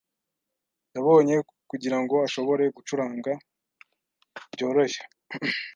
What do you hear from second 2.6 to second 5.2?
gucuranga byoroshye.